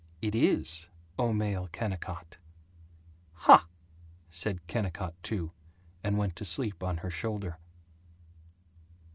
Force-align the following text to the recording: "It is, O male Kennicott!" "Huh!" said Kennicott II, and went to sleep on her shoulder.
"It 0.19 0.33
is, 0.33 0.89
O 1.19 1.31
male 1.31 1.67
Kennicott!" 1.71 2.37
"Huh!" 3.33 3.65
said 4.31 4.65
Kennicott 4.65 5.13
II, 5.31 5.51
and 6.03 6.17
went 6.17 6.35
to 6.37 6.43
sleep 6.43 6.81
on 6.81 6.97
her 7.05 7.11
shoulder. 7.11 7.59